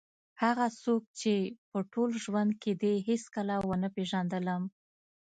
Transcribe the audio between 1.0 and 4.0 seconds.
چې په ټول ژوند کې دې هېڅکله ونه